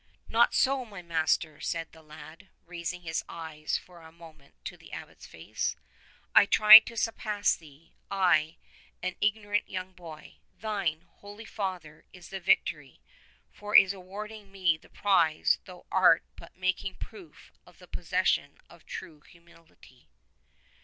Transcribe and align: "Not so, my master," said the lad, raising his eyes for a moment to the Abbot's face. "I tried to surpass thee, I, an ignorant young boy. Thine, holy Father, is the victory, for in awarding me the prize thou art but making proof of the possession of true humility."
"Not 0.27 0.55
so, 0.55 0.83
my 0.83 1.03
master," 1.03 1.59
said 1.61 1.91
the 1.91 2.01
lad, 2.01 2.49
raising 2.65 3.03
his 3.03 3.23
eyes 3.29 3.77
for 3.77 4.01
a 4.01 4.11
moment 4.11 4.55
to 4.65 4.75
the 4.75 4.91
Abbot's 4.91 5.27
face. 5.27 5.75
"I 6.33 6.47
tried 6.47 6.87
to 6.87 6.97
surpass 6.97 7.55
thee, 7.55 7.93
I, 8.09 8.57
an 9.03 9.15
ignorant 9.21 9.69
young 9.69 9.93
boy. 9.93 10.39
Thine, 10.57 11.05
holy 11.17 11.45
Father, 11.45 12.05
is 12.13 12.29
the 12.29 12.39
victory, 12.39 12.99
for 13.51 13.75
in 13.75 13.93
awarding 13.93 14.51
me 14.51 14.75
the 14.75 14.89
prize 14.89 15.59
thou 15.65 15.85
art 15.91 16.23
but 16.35 16.55
making 16.57 16.95
proof 16.95 17.51
of 17.67 17.77
the 17.77 17.87
possession 17.87 18.57
of 18.71 18.87
true 18.87 19.19
humility." 19.21 20.09